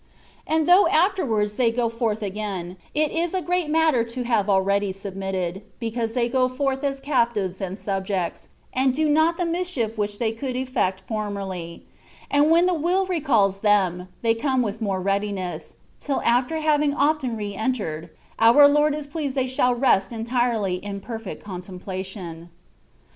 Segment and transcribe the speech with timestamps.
[0.47, 4.95] And though afterwards they go forth again^ it is a great matter to have alr^dy
[4.95, 10.17] submitted, because they go forth as captives and subjects, and do not the mischief which
[10.17, 11.85] they could eflFect formerly;
[12.31, 17.37] and when the will recalls them, they come with more readiness, till after having often
[17.37, 18.09] re entered,
[18.39, 22.49] our Lord is pleased that they shall rest entirely in perfect contemplation.